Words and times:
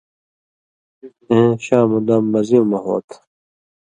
اېں 1.29 1.49
شامُدام 1.65 2.23
مزیُوں 2.33 2.65
مہ 2.69 2.79
ہو 2.85 2.95
تھہ۔ 3.07 3.17